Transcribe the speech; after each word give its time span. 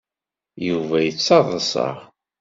Yuba 0.67 0.97
yettaḍsa. 1.05 1.87